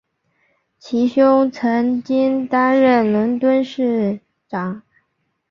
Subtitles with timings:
[0.79, 4.81] 其兄曾经担任伦敦市长。